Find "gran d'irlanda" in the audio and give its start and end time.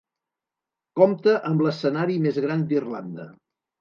2.47-3.29